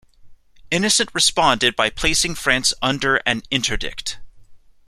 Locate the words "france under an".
2.33-3.43